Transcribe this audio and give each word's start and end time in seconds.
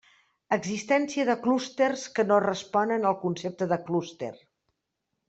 Existència 0.55 1.25
de 1.27 1.35
clústers 1.43 2.05
que 2.19 2.25
no 2.29 2.39
responen 2.45 3.05
al 3.11 3.19
concepte 3.27 3.69
de 3.73 3.79
clúster. 3.91 4.33